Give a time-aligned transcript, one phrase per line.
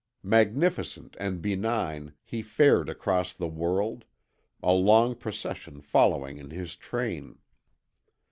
[0.23, 4.03] Magnificent and benign, he fared across the world,
[4.63, 7.37] a long procession following in his train.